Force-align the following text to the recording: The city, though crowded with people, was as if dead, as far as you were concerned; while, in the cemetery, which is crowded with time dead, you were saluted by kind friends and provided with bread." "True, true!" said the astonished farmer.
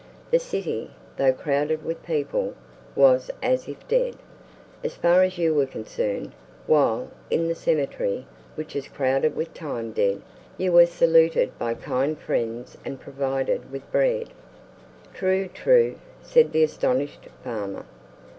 The 0.31 0.39
city, 0.39 0.89
though 1.17 1.31
crowded 1.31 1.85
with 1.85 2.03
people, 2.03 2.55
was 2.95 3.29
as 3.43 3.67
if 3.67 3.87
dead, 3.87 4.15
as 4.83 4.95
far 4.95 5.21
as 5.21 5.37
you 5.37 5.53
were 5.53 5.67
concerned; 5.67 6.31
while, 6.65 7.11
in 7.29 7.47
the 7.47 7.53
cemetery, 7.53 8.25
which 8.55 8.75
is 8.75 8.87
crowded 8.87 9.35
with 9.35 9.53
time 9.53 9.91
dead, 9.91 10.23
you 10.57 10.71
were 10.71 10.87
saluted 10.87 11.55
by 11.59 11.75
kind 11.75 12.17
friends 12.17 12.79
and 12.83 12.99
provided 12.99 13.71
with 13.71 13.91
bread." 13.91 14.29
"True, 15.13 15.47
true!" 15.47 15.97
said 16.23 16.51
the 16.51 16.63
astonished 16.63 17.27
farmer. 17.43 17.85